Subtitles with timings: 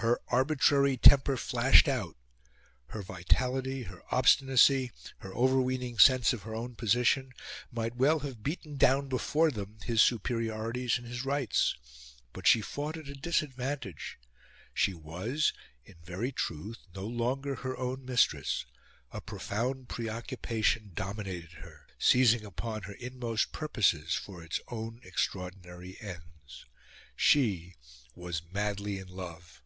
[0.00, 2.16] Her arbitrary temper flashed out.
[2.88, 7.32] Her vitality, her obstinacy, her overweening sense of her own position,
[7.72, 11.74] might well have beaten down before them his superiorities and his rights.
[12.34, 14.18] But she fought at a disadvantage;
[14.74, 18.66] she was, in very truth, no longer her own mistress;
[19.12, 26.66] a profound preoccupation dominated her, seizing upon her inmost purposes for its own extraordinary ends.
[27.16, 27.76] She
[28.14, 29.62] was madly in love.